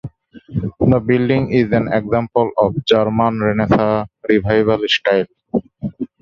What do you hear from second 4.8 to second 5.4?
style.